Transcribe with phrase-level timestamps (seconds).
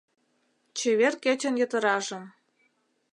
[0.77, 2.23] Чевер кечын йытыражым